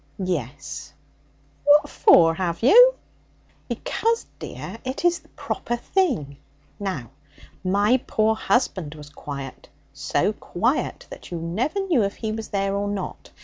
[0.17, 0.93] 'Yes.'
[1.63, 2.95] 'What for have you?'
[3.69, 6.37] 'Because, dear, it is the proper thing.
[6.79, 7.11] Now
[7.63, 12.73] my poor husband was quiet, so quiet that you never knew if he was there
[12.75, 13.29] or not.